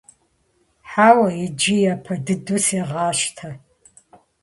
[0.89, 3.49] –Хьэуэ, иджы япэ дыдэу сегъащтэ.